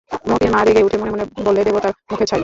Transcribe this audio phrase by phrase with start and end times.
[0.29, 2.39] মোতির মা রেগে উঠে মনে মনে বললে, দেবতার মুখে ছাই!